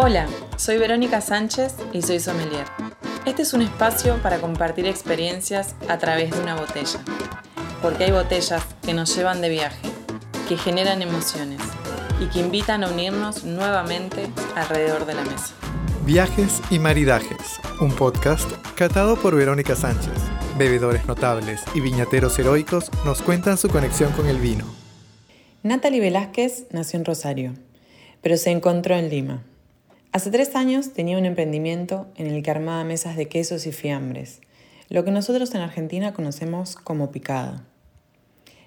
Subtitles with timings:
[0.00, 2.66] Hola, soy Verónica Sánchez y soy sommelier.
[3.26, 7.00] Este es un espacio para compartir experiencias a través de una botella.
[7.82, 9.88] Porque hay botellas que nos llevan de viaje,
[10.48, 11.60] que generan emociones
[12.20, 15.52] y que invitan a unirnos nuevamente alrededor de la mesa.
[16.06, 20.14] Viajes y Maridajes, un podcast catado por Verónica Sánchez.
[20.56, 24.64] Bebedores notables y viñateros heroicos nos cuentan su conexión con el vino.
[25.64, 27.54] Natalie Velázquez nació en Rosario,
[28.22, 29.42] pero se encontró en Lima.
[30.18, 34.40] Hace tres años tenía un emprendimiento en el que armaba mesas de quesos y fiambres,
[34.88, 37.62] lo que nosotros en Argentina conocemos como picada.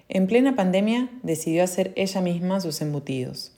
[0.08, 3.52] En plena pandemia decidió hacer ella misma sus embutidos.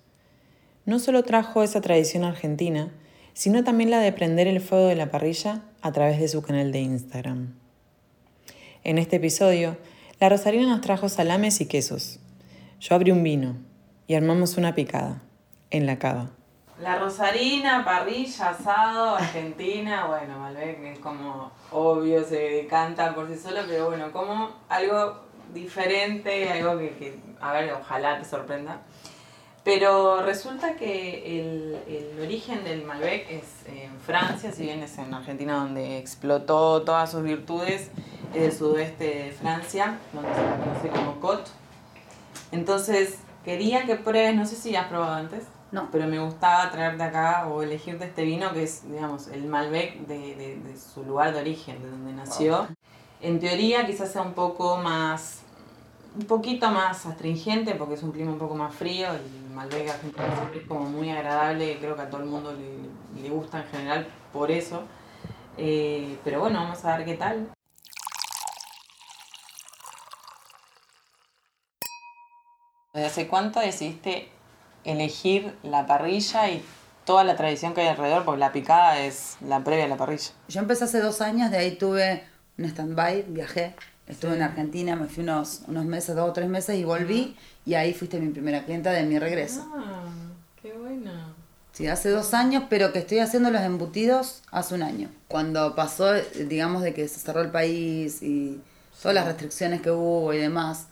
[0.86, 2.92] No solo trajo esa tradición argentina,
[3.32, 6.72] sino también la de prender el fuego de la parrilla a través de su canal
[6.72, 7.54] de Instagram.
[8.82, 9.76] En este episodio,
[10.18, 12.18] la Rosarina nos trajo salames y quesos.
[12.80, 13.56] Yo abrí un vino
[14.08, 15.22] y armamos una picada
[15.70, 16.32] en la cava.
[16.84, 23.62] La Rosarina, parrilla, asado, Argentina, bueno, Malbec es como obvio, se canta por sí solo,
[23.66, 25.16] pero bueno, como algo
[25.54, 28.82] diferente, algo que, que a ver, ojalá te sorprenda.
[29.64, 35.14] Pero resulta que el, el, origen del Malbec es en Francia, si bien es en
[35.14, 37.90] Argentina donde explotó todas sus virtudes,
[38.34, 41.50] es del sudoeste de Francia, donde se conoce como Côte.
[42.52, 45.88] Entonces, quería que pruebes, no sé si has probado antes, No.
[45.90, 50.36] pero me gustaba traerte acá o elegirte este vino que es, digamos, el Malbec de,
[50.36, 52.68] de, de su lugar de origen, de donde nació.
[53.20, 55.40] En teoría quizás sea un poco más
[56.16, 59.08] un poquito más astringente porque es un clima un poco más frío.
[59.12, 63.30] El Malbec argentino es como muy agradable, creo que a todo el mundo le, le
[63.30, 64.82] gusta en general por eso.
[65.56, 67.48] Eh, pero bueno, vamos a ver qué tal.
[72.92, 74.28] ¿Hace cuánto decidiste
[74.84, 76.62] elegir la parrilla y
[77.04, 78.24] toda la tradición que hay alrededor?
[78.24, 80.30] Porque la picada es la previa a la parrilla.
[80.48, 82.22] Yo empecé hace dos años, de ahí tuve
[82.58, 83.74] un stand-by, viajé,
[84.06, 84.36] estuve Sí.
[84.36, 87.36] en Argentina, me fui unos, unos meses, dos o tres meses y volví
[87.66, 89.66] y ahí fuiste mi primera clienta de mi regreso.
[89.74, 90.04] Ah,
[90.62, 91.32] qué buena.
[91.72, 95.08] Sí, hace dos años, pero que estoy haciendo los embutidos hace un año.
[95.26, 98.60] Cuando pasó, digamos, de que se cerró el país y
[99.02, 100.86] todas las restricciones que hubo y demás,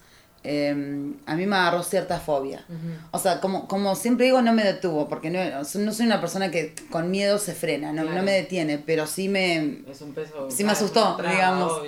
[0.45, 2.65] eh, a mí me agarró cierta fobia.
[3.11, 6.51] O sea, como, como siempre digo, no me detuvo, porque no, no soy una persona
[6.51, 10.51] que con miedo se frena, no, me detiene, pero sí me, Es un peso.
[10.51, 11.83] Sí me asustó, digamos.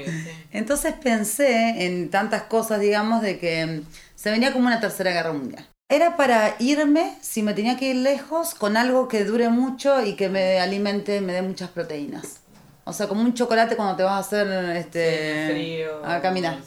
[0.53, 3.83] Entonces pensé en tantas cosas, digamos, de que mm,
[4.15, 5.67] se venía como una tercera guerra mundial.
[5.89, 10.15] Era para irme, si me tenía que ir lejos, con algo que dure mucho y
[10.15, 12.41] que me alimente, me dé muchas proteínas.
[12.85, 16.59] O sea, como un chocolate cuando te vas a hacer este a caminar.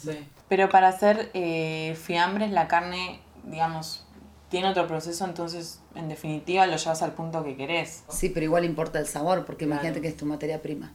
[0.49, 4.05] Pero para hacer eh, fiambres, la carne, digamos,
[4.49, 8.03] tiene otro proceso, entonces, en definitiva, lo llevas al punto que querés.
[8.09, 9.81] Sí, pero igual importa el sabor, porque Claro.
[9.81, 10.93] imagínate que es tu materia prima.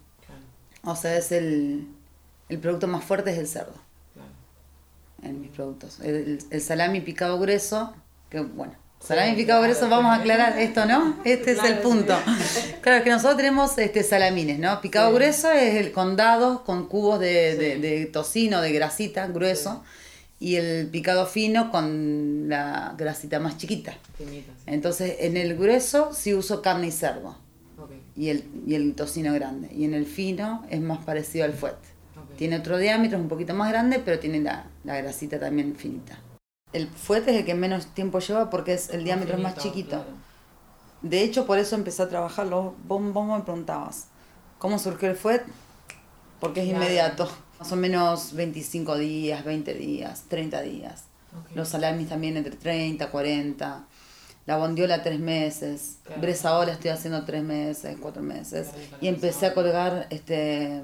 [0.85, 1.87] O sea, es el,
[2.49, 3.75] el producto más fuerte es el cerdo.
[5.23, 6.01] en mis productos.
[6.01, 7.95] El, el salami picado grueso,
[8.29, 11.17] que bueno, salami picado claro, grueso, vamos a aclarar esto, ¿no?
[11.25, 12.15] Este es el punto.
[12.45, 12.61] sí.
[12.81, 14.81] Claro, es que nosotros tenemos este salamines, ¿no?
[14.81, 15.15] Picado Sí.
[15.17, 17.81] grueso es el con dados, con cubos de, de- Sí.
[17.81, 19.83] de tocino, de grasita, grueso,
[20.39, 23.95] y el picado fino con la grasita más chiquita.
[24.67, 27.37] Entonces, en el grueso sí uso carne y cerdo
[28.17, 29.69] y el, y el tocino grande.
[29.75, 31.75] Y en el fino es más parecido al fuet.
[32.37, 36.19] Tiene otro diámetro, es un poquito más grande, pero tiene la, la grasita también finita.
[36.73, 40.05] El fuet es el que menos tiempo lleva porque es el diámetro es más chiquito.
[41.03, 42.75] De hecho, por eso empecé a trabajarlo.
[42.87, 44.07] Vos, vos me preguntabas,
[44.59, 45.43] ¿cómo surgió el fuet?
[46.41, 46.83] Porque es Claro.
[46.85, 47.29] inmediato.
[47.59, 51.05] Más o menos 25 días, 20 días, 30 días.
[51.55, 53.85] Los salamis también entre 30, 40.
[54.47, 55.99] La bondiola tres meses.
[56.05, 56.27] Claro.
[56.73, 58.71] Estoy haciendo tres meses, cuatro meses.
[59.01, 60.83] Y empecé a colgar este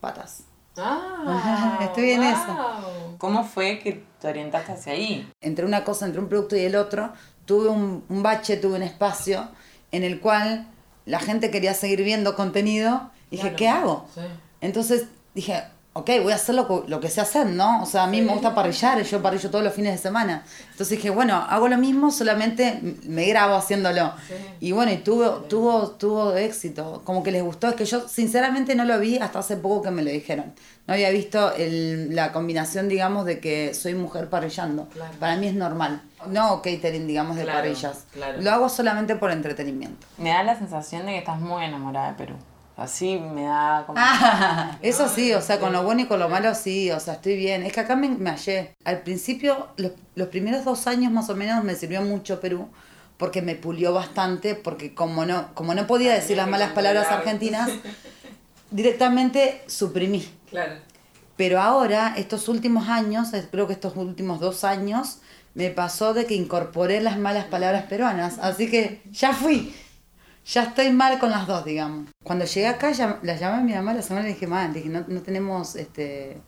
[0.00, 0.44] patas.
[0.78, 3.16] Ah, Estoy en eso.
[3.18, 5.30] ¿Cómo fue que te orientaste hacia ahí?
[5.40, 7.12] entre una cosa, entre un producto y el otro,
[7.46, 9.48] tuve un, un bache, tuve un espacio
[9.92, 10.66] en el cual
[11.06, 13.10] la gente quería seguir viendo contenido.
[13.30, 13.56] Dije, Claro.
[13.56, 14.08] ¿qué hago?
[14.14, 14.20] Sí.
[14.60, 15.62] Entonces dije,
[15.98, 17.82] ok, voy a hacer lo, que- lo que sé hacer, ¿no?
[17.82, 20.44] O sea, a mí me gusta parrillar, yo parrillo todos los fines de semana.
[20.70, 24.12] Entonces dije, bueno, hago lo mismo, solamente me grabo haciéndolo.
[24.28, 24.34] Sí.
[24.60, 27.68] Y bueno, y tuvo, tuvo, tuvo éxito, como que les gustó.
[27.68, 30.54] Es que yo sinceramente no lo vi hasta hace poco que me lo dijeron.
[30.86, 34.88] No había visto el- la combinación, digamos, de que soy mujer parrillando.
[34.90, 35.12] Claro.
[35.18, 36.02] Para mí es normal.
[36.28, 38.04] No catering, digamos, de Claro, parrillas.
[38.12, 38.40] claro.
[38.40, 40.06] Lo hago solamente por entretenimiento.
[40.18, 42.34] Me da la sensación de que estás muy enamorada de Perú.
[42.76, 43.98] Así me da como...
[43.98, 47.14] Ah, Eso sí, o sea, con lo bueno y con lo malo sí, o sea,
[47.14, 47.62] estoy bien.
[47.62, 48.74] Es que acá me, me hallé.
[48.84, 52.68] Al principio, los, los primeros dos años más o menos me sirvió mucho Perú,
[53.16, 57.70] porque me pulió bastante, porque como no, como no podía decir las malas palabras argentinas,
[58.70, 60.28] directamente suprimí.
[60.50, 60.74] Claro.
[61.38, 65.18] Pero ahora, estos últimos años, creo que estos últimos dos años,
[65.54, 68.38] me pasó de que incorporé las malas palabras peruanas.
[68.38, 69.74] Así que ya fui.
[70.46, 72.08] Ya estoy mal con las dos, digamos.
[72.22, 74.68] Cuando llegué acá, ya, la llamé a mi mamá la semana y le dije, mamá,
[74.72, 76.40] dije, no, no tenemos este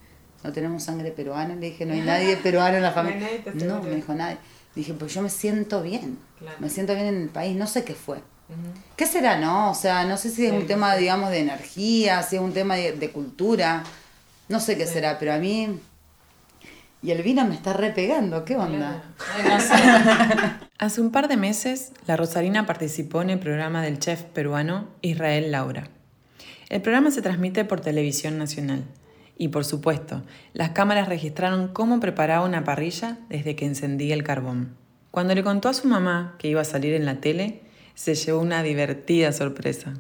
[0.45, 1.55] no tenemos sangre peruana.
[1.55, 3.29] Le dije, no hay nadie peruano en la familia.
[3.55, 4.39] No, me dijo nadie.
[4.75, 6.19] Dije, pues yo me siento bien.
[6.61, 7.57] Me siento bien en el país.
[7.57, 8.19] No sé qué fue.
[8.97, 9.73] ¿Qué será, no?
[9.73, 12.77] O sea, no sé si es un tema, digamos, de energía, si es un tema
[12.77, 13.83] de, cultura.
[14.49, 15.81] No sé qué será, pero a mí...
[17.01, 19.03] Y el vino me está repegando, ¿qué onda?
[20.81, 25.51] Hace un par de meses, la Rosarina participó en el programa del chef peruano Israel
[25.51, 25.89] Laura.
[26.69, 28.85] El programa se transmite por televisión nacional
[29.37, 30.23] y por supuesto,
[30.53, 34.77] las cámaras registraron cómo preparaba una parrilla desde que encendía el carbón.
[35.11, 37.63] Cuando le contó a su mamá que iba a salir en la tele,
[37.97, 39.95] se llevó una divertida sorpresa.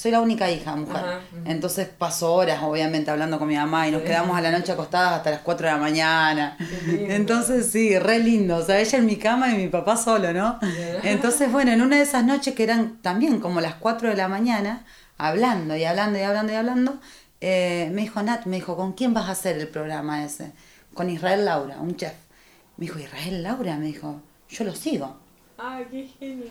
[0.00, 1.20] Soy la única hija, mujer.
[1.44, 5.12] Entonces paso horas, obviamente, hablando con mi mamá y nos quedamos a la noche acostadas
[5.12, 6.56] hasta las 4 de la mañana.
[6.88, 8.56] Entonces, sí, re lindo.
[8.56, 10.58] O sea, ella en mi cama y mi papá solo, ¿no?
[11.02, 14.26] Entonces, bueno, en una de esas noches que eran también como las 4 de la
[14.26, 14.86] mañana,
[15.18, 16.98] hablando y hablando y hablando y hablando,
[17.42, 20.52] eh, me dijo, Nat, me dijo, ¿con quién vas a hacer el programa ese?
[20.94, 22.14] Con Israel Laura, un chef.
[22.78, 25.18] Me dijo, Israel Laura, me dijo, yo lo sigo.
[25.58, 26.48] Ah, qué genial.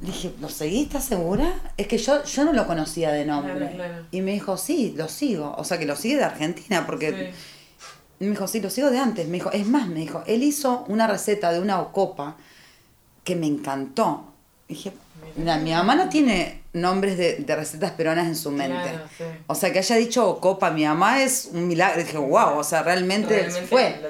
[0.00, 0.82] Dije, ¿lo seguí?
[0.82, 1.54] ¿Estás segura?
[1.76, 4.04] Es que yo, yo no lo conocía de nombre.
[4.10, 5.54] Y me dijo, sí, lo sigo.
[5.56, 7.32] O sea, que lo sigue de Argentina, porque...
[8.18, 9.26] Me dijo, sí, lo sigo de antes.
[9.28, 12.36] Me dijo, es más, me dijo, él hizo una receta de una ocopa
[13.24, 14.32] que me encantó.
[14.68, 14.92] Dije,
[15.36, 18.90] mira, mi mamá no tiene nombres de, recetas peruanas en su mente.
[19.46, 22.02] O sea, que haya dicho copa mi mamá es un milagro.
[22.02, 24.00] Dije, wow, o sea, realmente, fue.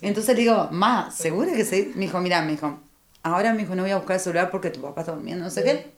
[0.00, 1.90] Entonces le digo, ma, ¿segura que se.?
[1.94, 2.78] Me dijo, mira, me dijo,
[3.22, 5.50] ahora me dijo, no voy a buscar el celular porque tu papá está durmiendo, no
[5.50, 5.92] sé qué.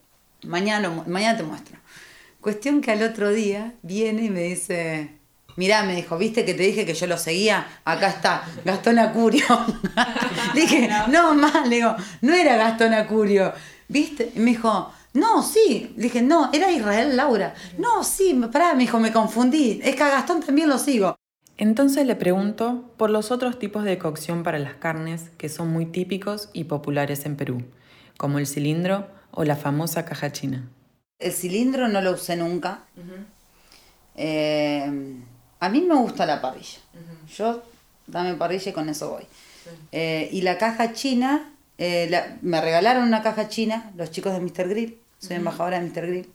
[0.46, 1.78] Mañana, mañana te muestro.
[2.40, 5.18] Cuestión que al otro día viene y me dice,
[5.56, 9.44] mirá, me dijo, viste que te dije que yo lo seguía, acá está, Gastón Acurio.
[10.54, 13.52] dije, no, ma, le digo, no era Gastón Acurio,
[13.88, 14.30] viste.
[14.34, 15.94] Y me dijo, no, sí.
[15.96, 17.54] Le dije, no, era Israel Laura.
[17.78, 19.80] No, sí, pará, me dijo, me confundí.
[19.82, 21.16] Es que a Gastón también lo sigo.
[21.56, 25.86] Entonces le pregunto por los otros tipos de cocción para las carnes que son muy
[25.86, 27.62] típicos y populares en Perú,
[28.16, 30.68] como el cilindro o la famosa caja china.
[31.18, 32.80] El cilindro no lo usé nunca.
[34.16, 35.16] Eh,
[35.60, 36.78] a mí me gusta la parrilla.
[37.36, 37.62] Yo
[38.06, 39.24] dame parrilla y con eso voy.
[39.92, 44.68] Eh, y la caja china, eh, me regalaron una caja china los chicos de Mr.
[44.68, 46.06] Grill soy embajadora de Mr.
[46.06, 46.26] Grill.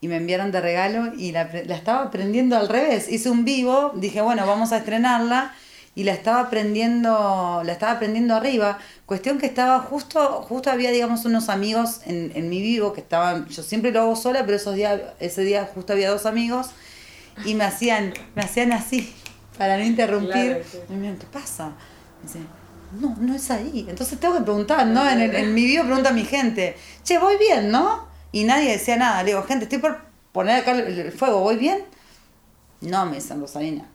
[0.00, 3.10] Y me enviaron de regalo y la, estaba aprendiendo al revés.
[3.10, 5.54] Hice un vivo, dije, bueno, vamos a estrenarla
[5.94, 8.78] y la estaba aprendiendo, la estaba aprendiendo arriba.
[9.06, 13.48] Cuestión que estaba justo, justo había, digamos, unos amigos en, en mi vivo que estaban,
[13.48, 16.68] yo siempre lo hago sola, pero esos días, ese día justo había dos amigos
[17.44, 19.12] y me hacían, me hacían así
[19.58, 20.62] para no interrumpir.
[20.88, 21.72] Y me ¿qué pasa?
[22.22, 22.38] dice,
[23.00, 23.86] no, no es ahí.
[23.88, 25.08] Entonces tengo que preguntar, ¿no?
[25.08, 28.07] En, en mi vivo pregunta a mi gente, che, voy bien, ¿no?
[28.32, 29.22] Y nadie decía nada.
[29.22, 30.00] Le digo, gente, estoy por
[30.32, 31.84] poner acá el, fuego, ¿voy bien?
[32.80, 33.88] No, me dicen, Rosalina.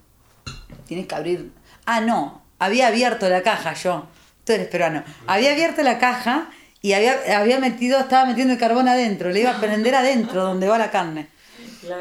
[0.86, 1.52] Tienes que abrir.
[1.86, 2.42] Ah, no.
[2.58, 4.06] Había abierto la caja yo.
[4.44, 5.04] Tú eres peruano.
[5.26, 6.50] Había abierto la caja
[6.82, 9.30] y había, había metido, estaba metiendo el carbón adentro.
[9.30, 11.28] Le iba a prender adentro donde va la carne.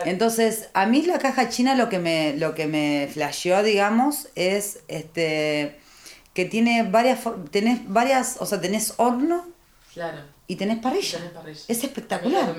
[0.06, 4.80] Entonces, a mí la caja china lo que me, lo que me flasheó, digamos, es
[4.88, 5.80] este
[6.34, 7.20] que tiene varias,
[7.52, 9.46] tenés varias, o sea, tenés horno.
[9.94, 11.20] Claro y tenés parrilla.
[11.68, 12.56] Es espectacular.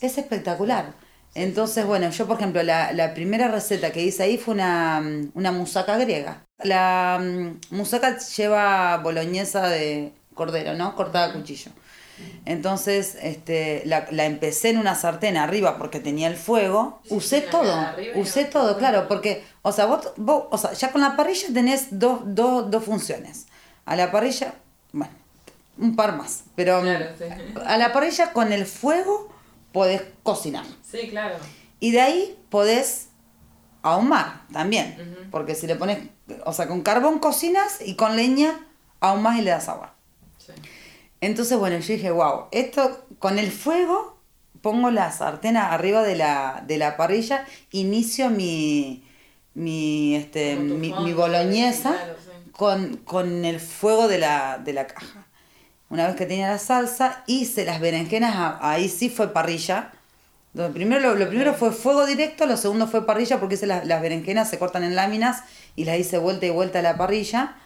[0.00, 0.94] Es espectacular.
[1.34, 5.02] Entonces, bueno, yo por ejemplo, la, primera receta que hice ahí fue una,
[5.34, 6.44] una musaca griega.
[6.62, 10.96] La um, musaca lleva boloñesa de cordero, ¿no?
[10.96, 11.70] Cortada a cuchillo.
[12.44, 17.00] Entonces, este, la, empecé en una sartén arriba porque tenía el fuego.
[17.08, 17.74] usé todo,
[18.16, 21.98] usé todo, claro, porque, o sea, vos, vos, o sea, ya con la parrilla tenés
[21.98, 23.46] dos, dos, dos funciones.
[23.86, 24.54] A la parrilla,
[24.92, 25.14] bueno,
[25.80, 26.44] un par más.
[26.54, 26.82] Pero
[27.64, 29.32] a la parrilla con el fuego
[29.72, 30.64] podés cocinar.
[30.82, 31.36] Sí, claro.
[31.80, 33.08] Y de ahí podés
[33.82, 35.28] ahumar también.
[35.30, 35.98] Porque si le pones,
[36.44, 38.66] o sea, con carbón cocinas y con leña
[39.00, 39.94] ahumas y le das agua.
[40.38, 40.52] Sí.
[41.20, 44.20] Entonces, bueno, yo dije, wow, esto con el fuego
[44.62, 49.04] pongo la sartén arriba de la, de la parrilla, inicio mi,
[49.54, 51.96] mi, este, mi, boloñesa
[52.52, 55.26] con, con, el fuego de la, de la caja.
[55.90, 59.90] Una vez que tenía la salsa, hice las berenjenas, ahí sí fue parrilla.
[60.54, 64.48] Lo primero, lo, primero fue fuego directo, lo segundo fue parrilla porque hice las, berenjenas,
[64.48, 65.42] se cortan en láminas
[65.74, 67.56] y las hice vuelta y vuelta a la parrilla.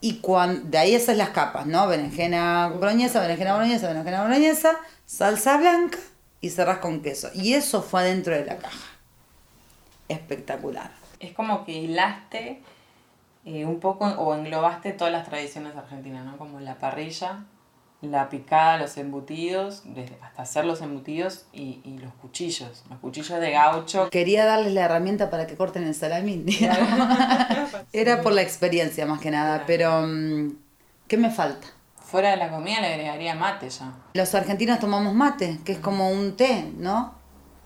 [0.00, 1.86] Y cuando, de ahí esas las capas, ¿no?
[1.86, 5.98] Berenjena boloñesa, berenjena boloñesa, berenjena boloñesa, salsa blanca
[6.40, 7.30] y cerras con queso.
[7.34, 8.90] Y eso fue adentro de la caja.
[10.08, 10.90] Espectacular.
[11.20, 12.62] Es como que hilaste
[13.44, 16.38] eh, un poco o englobaste todas las tradiciones argentinas, ¿no?
[16.38, 17.44] Como la parrilla,
[18.02, 19.82] la picada, los embutidos,
[20.20, 24.10] hasta hacer los embutidos y, y, los cuchillos, los cuchillos de gaucho.
[24.10, 26.46] Quería darles la herramienta para que corten el salamín.
[27.92, 30.50] Era por la experiencia más que nada, pero mm,
[31.06, 31.68] ¿qué me falta?
[31.96, 33.92] Fuera de la comida le agregaría mate ya.
[34.14, 37.14] Los argentinos tomamos mate, que es como un té, ¿no?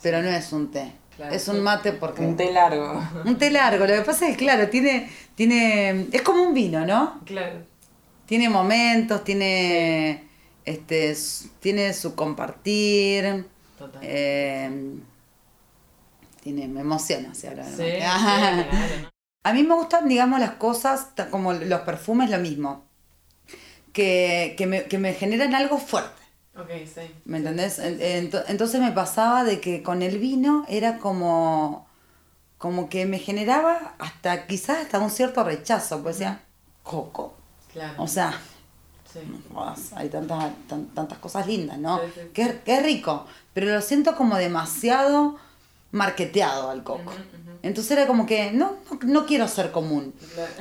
[0.02, 0.92] Pero no es un té.
[1.30, 2.22] Es un mate porque...
[2.22, 3.02] Un té largo.
[3.24, 3.86] Un té largo.
[3.86, 6.06] Lo que pasa es que, claro, tiene, tiene...
[6.12, 7.20] Es como un vino, ¿no?
[7.24, 7.64] Claro.
[8.26, 10.26] Tiene momentos, tiene
[10.66, 11.16] este,
[11.60, 13.46] tiene su compartir.
[13.78, 14.00] Total.
[14.04, 14.98] Eh,
[16.42, 17.64] tiene, me emociona, si ahora.
[17.64, 17.84] Sí,
[19.44, 22.84] A mí me gustan, digamos, las cosas como los perfumes, lo mismo.
[23.92, 26.20] Que, que, me, que me generan algo fuerte.
[26.58, 27.02] Ok, sí.
[27.24, 27.78] ¿Me entendés?
[27.78, 31.86] Entonces me pasaba de que con el vino era como,
[32.58, 36.40] como que me generaba hasta quizás hasta un cierto rechazo, pues decía,
[36.82, 37.34] coco.
[37.72, 38.02] Claro.
[38.02, 38.38] O sea,
[39.94, 40.52] hay tantas,
[40.94, 42.00] tantas cosas lindas, ¿no?
[42.32, 45.36] Que, es rico, pero lo siento como demasiado
[45.92, 47.12] marketeado al coco.
[47.62, 50.14] Entonces era como que no, no, quiero ser común.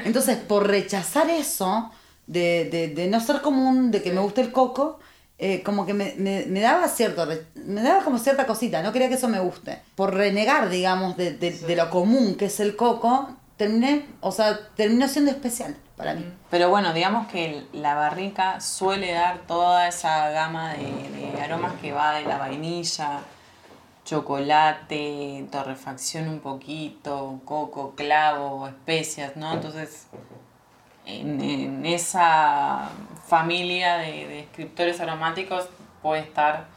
[0.03, 1.91] Entonces, por rechazar eso,
[2.27, 4.99] de, de, no ser común, de que me guste el coco,
[5.37, 9.15] eh, como que me, me, daba cierto, me daba como cierta cosita, no quería que
[9.15, 9.81] eso me guste.
[9.95, 15.07] Por renegar, digamos, de, de lo común que es el coco, terminé, o sea, terminó
[15.07, 16.25] siendo especial para mí.
[16.49, 22.15] Pero bueno, digamos que la barrica suele dar toda esa gama de, aromas que va
[22.15, 23.21] de la vainilla,
[24.03, 29.53] chocolate, torrefacción un poquito, coco, clavo, especias, ¿no?
[29.53, 30.07] Entonces,
[31.05, 32.89] en, esa
[33.25, 35.67] familia de, de, escriptores aromáticos
[36.01, 36.67] puede estar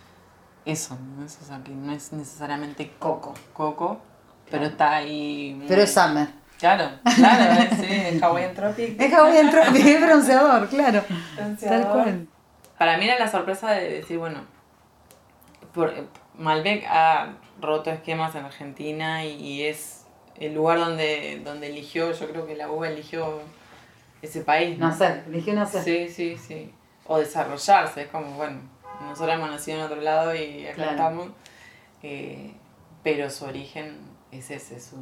[0.65, 1.25] eso, ¿no?
[1.25, 4.01] o sea, que no es necesariamente coco, coco,
[4.51, 5.63] pero está ahí...
[5.69, 6.29] Pero es summer.
[6.59, 9.01] Claro, claro, sí, es Hawaiian Tropic.
[9.01, 11.05] Es Hawaiian Tropic, es bronceador, claro.
[11.61, 12.27] Tal cual.
[12.77, 14.41] Para mí era la sorpresa de decir, bueno,
[15.73, 15.93] por,
[16.37, 20.05] Malbec ha roto esquemas en Argentina y, es
[20.37, 23.41] el lugar donde, donde eligió, yo creo que la uva eligió
[24.23, 24.79] ese país.
[24.79, 24.89] ¿no?
[24.89, 25.83] Nacer, eligió nacer.
[25.83, 26.73] Sí, sí, sí.
[27.07, 28.61] O desarrollarse, es como, bueno,
[29.03, 31.29] nosotros hemos nacido en otro lado y acá estamos,
[32.03, 32.53] eh,
[33.03, 33.99] pero su origen
[34.31, 34.97] es ese, su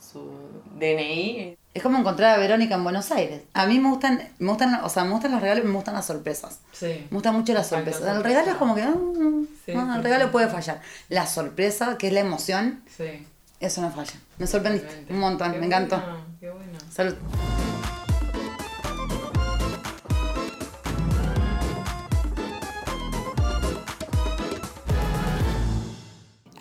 [0.00, 0.30] su
[0.78, 1.56] DNI.
[1.72, 3.42] Es como encontrar a Verónica en Buenos Aires.
[3.52, 5.94] A mí me gustan, me gustan, o sea, me gustan los regalos y me gustan
[5.94, 6.60] las sorpresas.
[6.72, 7.06] Sí.
[7.10, 8.16] Me gustan mucho las sorpresas.
[8.16, 10.80] El regalo es como que, mm, mm, el regalo puede fallar.
[11.08, 13.26] La sorpresa, que es la emoción, sí.
[13.60, 14.14] eso no falla.
[14.38, 16.02] Me sorprendiste un montón, me encantó.
[16.40, 16.78] Qué bueno.
[16.90, 17.14] Salud.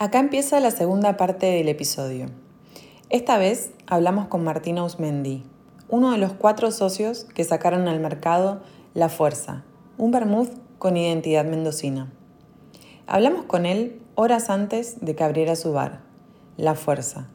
[0.01, 2.27] Acá empieza la segunda parte del episodio.
[3.09, 5.43] Esta vez hablamos con Martín Ausmendi,
[5.89, 8.61] uno de los cuatro socios que sacaron al mercado
[8.93, 9.65] La Fuerza,
[9.97, 12.09] un vermouth con identidad mendocina.
[13.07, 15.99] Hablamos con él horas antes de que abriera su bar,
[16.55, 17.27] La Fuerza,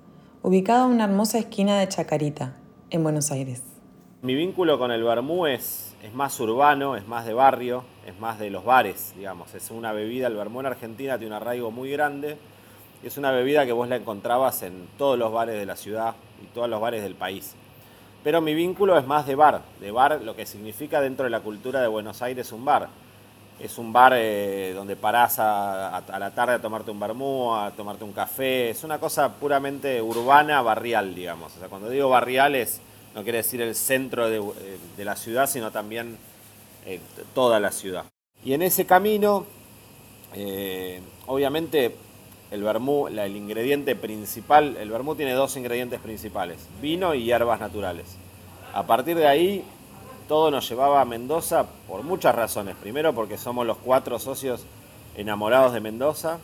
[0.43, 2.57] ubicado en una hermosa esquina de Chacarita,
[2.89, 3.63] en Buenos Aires.
[4.23, 8.39] Mi vínculo con el vermú es, es más urbano, es más de barrio, es más
[8.39, 9.55] de los bares, digamos.
[9.55, 12.37] Es una bebida, el vermú en Argentina tiene un arraigo muy grande
[13.07, 16.47] es una bebida que vos la encontrabas en todos los bares de la ciudad y
[16.47, 17.55] todos los bares del país.
[18.23, 21.41] Pero mi vínculo es más de bar, de bar lo que significa dentro de la
[21.41, 22.89] cultura de Buenos Aires un bar.
[23.61, 28.05] Es un bar eh, donde parás a, la tarde a tomarte un vermú, a tomarte
[28.05, 28.71] un café.
[28.71, 31.55] Es una cosa puramente urbana, barrial, digamos.
[31.55, 32.81] O sea, cuando digo barrial es,
[33.15, 36.19] no quiere decir el centro de, eh, la ciudad, sino también
[36.87, 37.01] eh,
[37.35, 38.05] toda la ciudad.
[38.45, 39.47] Y en ese camino,
[41.27, 41.95] obviamente
[42.51, 48.17] el vermú, el ingrediente principal, el vermú tiene dos ingredientes principales, vino y hierbas naturales.
[48.73, 49.65] A partir de ahí,
[50.29, 52.77] todo nos llevaba a Mendoza por muchas razones.
[52.77, 54.65] Primero porque somos los cuatro socios
[55.17, 56.39] enamorados de Mendoza,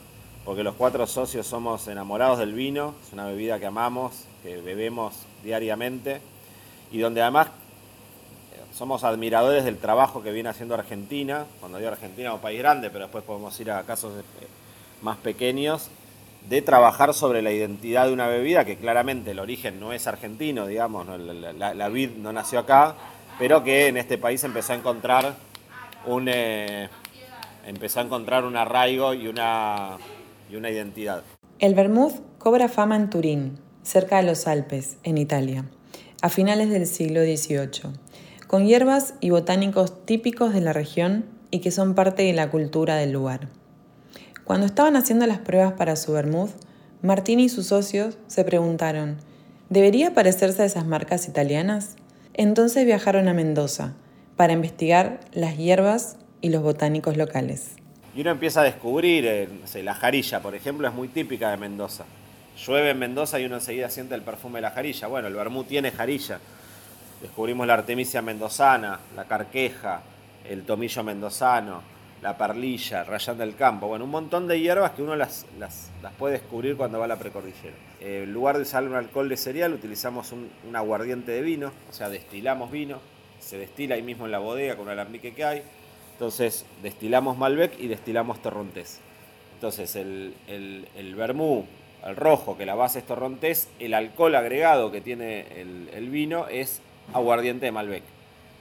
[0.44, 5.14] porque los cuatro socios somos enamorados del vino, es una bebida que amamos, que bebemos
[5.42, 6.20] diariamente,
[6.90, 12.34] y donde además eh, somos admiradores del trabajo que viene haciendo Argentina, cuando digo Argentina
[12.34, 14.46] un país grande, pero después podemos ir a casos eh,
[15.02, 15.90] más pequeños,
[16.48, 20.66] de trabajar sobre la identidad de una bebida que claramente el origen no es argentino,
[20.66, 22.94] digamos, la, vid no nació acá,
[23.38, 25.34] pero que en este país empezó a encontrar
[26.06, 26.88] un, eh,
[27.66, 29.98] empezó a encontrar un arraigo y una,
[30.50, 31.22] y una identidad.
[31.58, 35.66] El vermouth cobra fama en Turín, cerca de los Alpes, en Italia,
[36.22, 37.92] a finales del siglo XVIII,
[38.46, 42.96] con hierbas y botánicos típicos de la región y que son parte de la cultura
[42.96, 43.48] del lugar.
[44.44, 46.50] Cuando estaban haciendo las pruebas para su vermouth,
[47.02, 49.16] Martín y sus socios se preguntaron,
[49.68, 51.96] ¿debería parecerse a esas marcas italianas?
[52.34, 53.94] Entonces viajaron a Mendoza
[54.36, 57.76] para investigar las hierbas y los botánicos locales.
[58.14, 59.48] Y uno empieza a descubrir, eh,
[59.82, 62.04] la jarilla, por ejemplo, es muy típica de Mendoza.
[62.56, 65.06] Llueve en Mendoza y uno enseguida siente el perfume de la jarilla.
[65.08, 66.38] Bueno, el vermú tiene jarilla.
[67.22, 70.02] Descubrimos la artemisia mendozana, la carqueja,
[70.48, 71.82] el tomillo mendozano,
[72.22, 73.88] la perlilla, rayán del campo.
[73.88, 77.18] Bueno, un montón de hierbas que uno las, las, puede descubrir cuando va a la
[77.18, 77.74] precordillera.
[78.00, 81.92] Eh, en lugar de usar un alcohol de cereal, utilizamos un, aguardiente de vino, o
[81.92, 82.98] sea, destilamos vino,
[83.38, 85.62] se destila ahí mismo en la bodega con el alambique que hay.
[86.12, 89.00] Entonces, destilamos Malbec y destilamos Torrontés.
[89.54, 91.66] Entonces, el, el, el vermú,
[92.06, 96.80] el rojo, que la base es Torrontés, el alcohol agregado que tiene el, vino es
[97.12, 98.02] aguardiente de Malbec.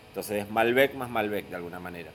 [0.10, 2.12] Entonces, es Malbec más Malbec de alguna manera.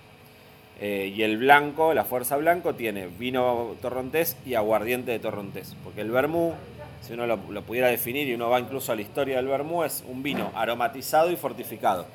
[0.81, 5.77] Eh, y el blanco, la fuerza blanco, tiene vino torrontés y aguardiente de torrontés.
[5.85, 6.53] Porque el vermú,
[7.01, 10.05] si uno lo, pudiera definir y uno va incluso a la historia del vermú, es
[10.09, 12.07] un vino aromatizado y fortificado.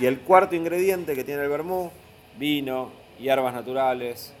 [0.00, 1.90] Y el cuarto ingrediente que tiene el vermú,
[2.36, 4.34] vino, hierbas naturales,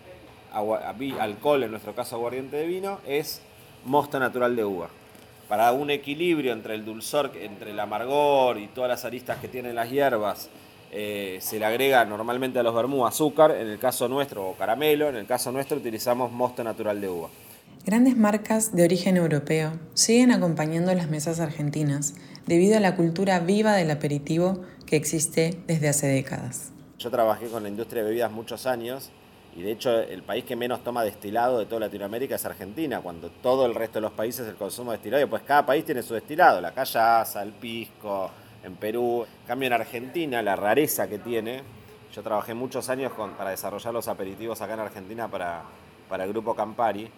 [0.52, 3.42] alcohol, en nuestro caso aguardiente de vino, es
[3.84, 4.88] mosto natural de uva.
[5.48, 9.74] Para un equilibrio entre el dulzor, entre el amargor y todas las aristas que tienen
[9.74, 10.48] las hierbas,
[10.92, 15.08] eh, se le agrega normalmente a los vermú azúcar, en el caso nuestro, o caramelo,
[15.08, 17.28] en el caso nuestro utilizamos mosto natural de uva.
[17.84, 22.14] Grandes marcas de origen europeo siguen acompañando las mesas argentinas
[22.46, 26.72] debido a la cultura viva del aperitivo que existe desde hace décadas.
[26.98, 29.10] Yo trabajé con la industria de bebidas muchos años
[29.56, 33.30] y de hecho el país que menos toma destilado de toda Latinoamérica es Argentina, cuando
[33.30, 36.14] todo el resto de los países el consumo de destilado, pues cada país tiene su
[36.14, 38.30] destilado, la callaza, el pisco,
[38.62, 39.26] en Perú.
[39.42, 41.62] En cambio, en Argentina, la rareza que tiene,
[42.14, 45.62] yo trabajé muchos años para desarrollar los aperitivos acá en Argentina para,
[46.08, 47.08] para el grupo Campari,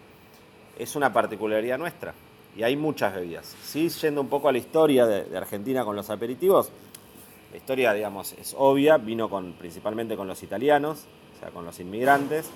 [0.77, 2.13] es una particularidad nuestra.
[2.55, 3.55] Y hay muchas bebidas.
[3.63, 6.71] Sí, yendo un poco a la historia de, Argentina con los aperitivos,
[7.51, 11.05] la historia, digamos, es obvia, vino con, principalmente con los italianos,
[11.51, 12.49] con los inmigrantes,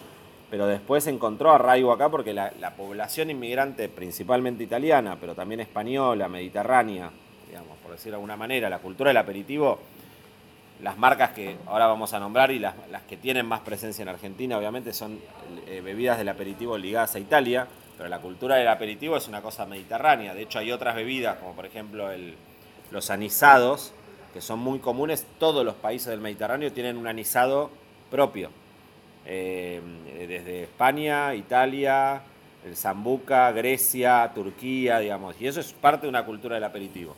[0.49, 6.27] pero después encontró arraigo acá porque la, la población inmigrante, principalmente italiana, pero también española,
[6.27, 7.11] mediterránea,
[7.47, 9.79] digamos, por decirlo de alguna manera, la cultura del aperitivo,
[10.81, 12.75] las marcas que ahora vamos a nombrar y las,
[13.07, 15.19] que tienen más presencia en Argentina, obviamente, son
[15.67, 19.65] eh, bebidas del aperitivo ligadas a Italia, pero la cultura del aperitivo es una cosa
[19.65, 20.35] mediterránea.
[20.35, 22.09] De hecho, hay otras bebidas, como por ejemplo
[22.91, 23.91] los anisados,
[24.33, 25.25] que son muy comunes.
[25.39, 27.71] Todos los países del Mediterráneo tienen un anisado
[28.11, 28.51] propio.
[29.29, 29.81] Eh,
[30.27, 32.21] desde España, Italia,
[32.65, 35.35] el Zambuca, Grecia, Turquía, digamos.
[35.39, 37.13] Y eso es parte de una cultura del aperitivo.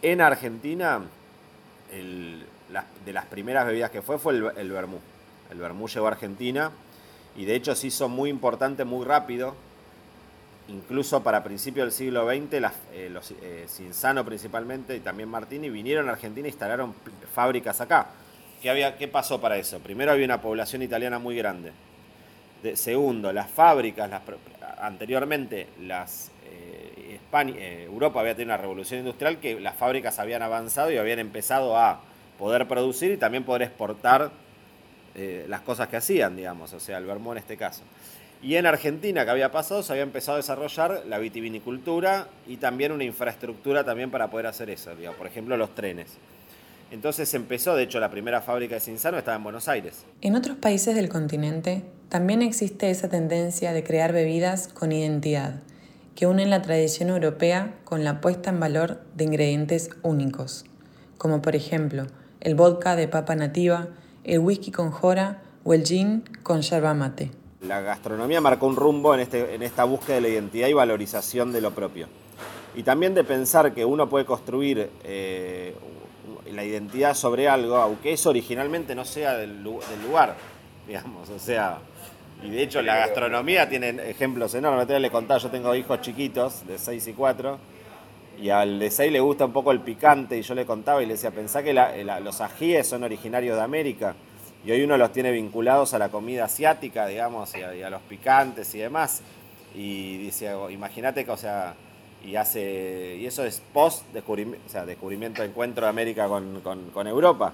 [0.00, 1.02] En Argentina,
[1.90, 4.98] de las primeras bebidas que fue fue el, el vermú.
[5.50, 6.72] El vermú llegó a Argentina
[7.36, 9.54] y de hecho se hizo muy importante muy rápido.
[10.68, 13.66] Incluso para principios del siglo XX, las, eh, los, eh,
[14.24, 16.94] principalmente y también Martini vinieron a Argentina e instalaron
[17.34, 18.08] fábricas acá.
[18.64, 19.78] ¿Qué, había, ¿Qué pasó para eso?
[19.80, 21.72] Primero había una población italiana muy grande.
[22.76, 24.10] segundo, las fábricas,
[24.78, 30.96] anteriormente las eh, Europa había tenido una revolución industrial que las fábricas habían avanzado y
[30.96, 32.00] habían empezado a
[32.38, 34.30] poder producir y también poder exportar
[35.14, 37.82] eh, las cosas que hacían, digamos, o sea, el vermú en este caso.
[38.42, 42.92] Y en Argentina, que había pasado, se había empezado a desarrollar la vitivinicultura y también
[42.92, 46.16] una infraestructura también para poder hacer eso, digamos, por ejemplo, los trenes.
[46.94, 50.06] Entonces empezó, de hecho, la primera fábrica de Cinzano estaba en Buenos Aires.
[50.20, 55.60] En otros países del continente también existe esa tendencia de crear bebidas con identidad
[56.14, 60.66] que unen la tradición europea con la puesta en valor de ingredientes únicos,
[61.18, 62.06] como por ejemplo
[62.38, 63.88] el vodka de papa nativa,
[64.22, 67.32] el whisky con jora o el gin con yerba mate.
[67.60, 71.50] La gastronomía marcó un rumbo en, este, en esta búsqueda de la identidad y valorización
[71.50, 72.06] de lo propio.
[72.76, 75.76] Y también de pensar que uno puede construir eh,
[76.54, 80.36] la identidad sobre algo, aunque eso originalmente no sea del, del lugar,
[80.86, 81.78] digamos, o sea,
[82.42, 84.88] y de hecho la gastronomía tiene ejemplos enormes.
[85.00, 87.58] Le contaba, yo tengo hijos chiquitos de 6 y 4
[88.38, 91.06] y al de 6 le gusta un poco el picante y yo le contaba y
[91.06, 94.14] le decía, pensá que los ajíes son originarios de América
[94.64, 98.74] y hoy uno los tiene vinculados a la comida asiática, digamos, y a, los picantes
[98.74, 99.22] y demás.
[99.74, 101.74] Y dice, imagínate que, o sea,
[102.24, 107.06] y hace y eso es post descubrimiento, o sea, descubrimiento encuentro de América con, con
[107.06, 107.52] Europa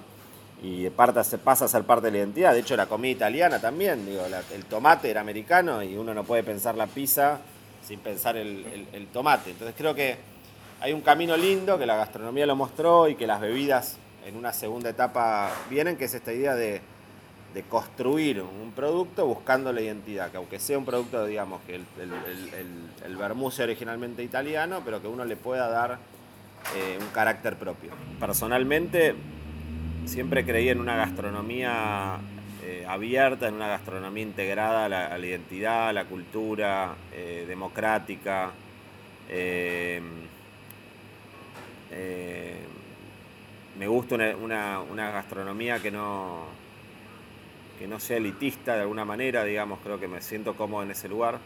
[0.63, 0.87] y
[1.23, 2.53] se pasa a ser parte de la identidad.
[2.53, 6.43] De hecho, la comida italiana también, digo, el tomate era americano y uno no puede
[6.43, 7.39] pensar la pizza
[7.83, 9.51] sin pensar el, tomate.
[9.51, 10.17] Entonces creo que
[10.79, 14.53] hay un camino lindo que la gastronomía lo mostró y que las bebidas en una
[14.53, 16.81] segunda etapa vienen, que es esta idea de,
[17.67, 21.85] construir un producto buscando la identidad, que aunque sea un producto, digamos, que el,
[23.05, 23.17] el,
[23.51, 25.99] sea originalmente italiano, pero que uno le pueda dar
[26.75, 27.91] eh, un carácter propio.
[28.19, 29.15] Personalmente,
[30.05, 32.19] siempre creí en una gastronomía
[32.63, 38.51] eh, abierta, en una gastronomía integrada a la, identidad, a la cultura, eh, democrática.
[43.77, 46.45] me gusta una, gastronomía que no,
[47.81, 51.09] que no sea elitista de alguna manera, digamos, creo que me siento cómodo en ese
[51.09, 51.39] lugar.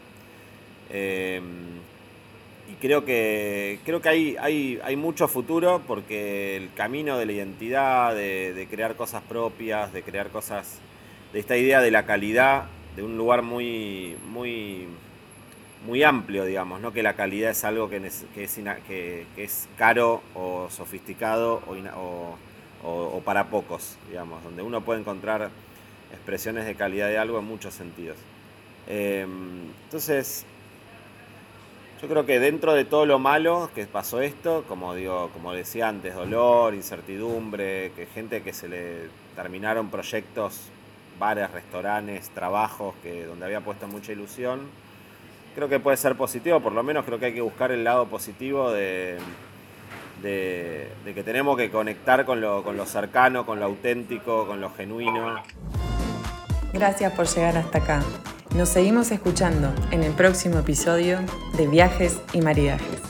[0.90, 1.40] Eh,
[2.70, 7.32] y creo que, creo que hay, hay, hay, mucho futuro porque el camino de la
[7.32, 10.78] identidad, de, crear cosas propias, de crear cosas,
[11.32, 12.64] de esta idea de la calidad,
[12.96, 14.88] de un lugar muy, muy,
[15.86, 20.68] muy amplio, digamos, no que la calidad es algo que, es, que, es caro o
[20.68, 21.62] sofisticado
[22.84, 25.50] o, para pocos, digamos, donde uno puede encontrar
[26.12, 28.16] expresiones de calidad de algo en muchos sentidos.
[28.86, 30.44] Em, entonces,
[32.00, 35.88] yo creo que dentro de todo lo malo que pasó esto, como digo, como decía
[35.88, 40.68] antes, dolor, incertidumbre, que gente que se le terminaron proyectos,
[41.18, 44.60] bares, restaurantes, trabajos que donde había puesto mucha ilusión,
[45.54, 48.06] creo que puede ser positivo, por lo menos creo que hay que buscar el lado
[48.06, 49.16] positivo de,
[50.22, 54.70] de, que tenemos que conectar con lo, con lo cercano, con lo auténtico, con lo
[54.70, 55.42] genuino.
[56.76, 58.02] Gracias por llegar hasta acá.
[58.54, 61.20] Nos seguimos escuchando en el próximo episodio
[61.56, 63.05] de Viajes y Maridajes.